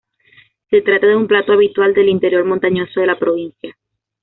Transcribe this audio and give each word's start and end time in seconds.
Se 0.71 0.81
trata 0.81 1.05
de 1.05 1.15
un 1.15 1.27
plato 1.27 1.53
habitual 1.53 1.93
del 1.93 2.09
interior 2.09 2.43
montañoso 2.43 2.99
de 2.99 3.05
la 3.05 3.19
provincia. 3.19 3.77